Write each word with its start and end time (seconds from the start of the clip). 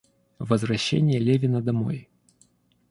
Возвращение 0.39 1.19
Левина 1.19 1.61
домой. 1.61 2.09